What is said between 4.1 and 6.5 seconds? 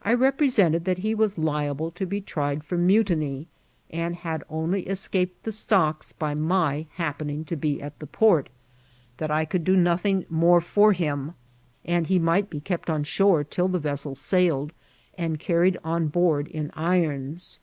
had only escs^ped the stocks by